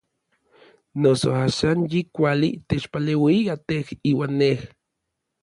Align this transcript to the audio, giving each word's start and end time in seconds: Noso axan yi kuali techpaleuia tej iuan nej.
Noso 1.01 1.29
axan 1.45 1.79
yi 1.91 2.01
kuali 2.15 2.49
techpaleuia 2.67 3.53
tej 3.67 3.87
iuan 4.09 4.33
nej. 4.39 4.57